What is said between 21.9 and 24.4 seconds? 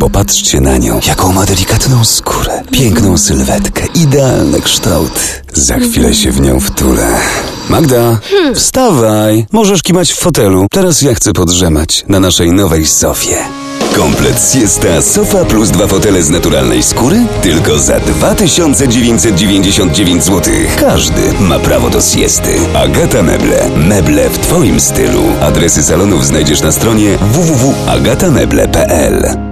do siesty. Agata Meble. Meble w